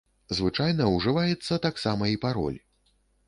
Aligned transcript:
Звычайна 0.37 0.87
ўжываецца 0.93 1.59
таксама 1.67 2.09
і 2.13 2.17
пароль. 2.25 2.57